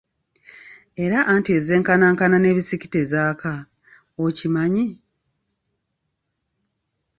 [1.03, 3.53] Era anti ezenkanankana n'ebisiki tezaaka,
[4.25, 4.85] okimanyi?